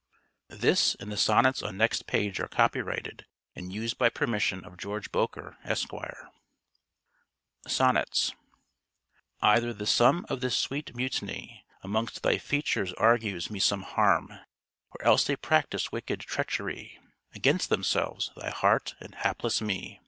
This 0.49 0.95
and 0.99 1.11
the 1.11 1.15
sonnets 1.15 1.61
on 1.61 1.77
next 1.77 2.07
page 2.07 2.39
are 2.39 2.47
copyrighted, 2.47 3.27
and 3.55 3.71
used 3.71 3.99
by 3.99 4.09
permission 4.09 4.65
of 4.65 4.75
George 4.79 5.11
Boker, 5.11 5.57
Esq. 5.63 5.91
SONNETS 7.67 8.31
Either 9.43 9.71
the 9.71 9.85
sum 9.85 10.25
of 10.27 10.41
this 10.41 10.57
sweet 10.57 10.95
mutiny 10.95 11.65
Amongst 11.83 12.23
thy 12.23 12.39
features 12.39 12.93
argues 12.93 13.51
me 13.51 13.59
some 13.59 13.83
harm, 13.83 14.33
Or 14.89 15.05
else 15.05 15.23
they 15.25 15.35
practice 15.35 15.91
wicked 15.91 16.21
treachery 16.21 16.97
Against 17.35 17.69
themselves, 17.69 18.31
thy 18.35 18.49
heart, 18.49 18.95
and 19.01 19.13
hapless 19.13 19.61
me. 19.61 19.99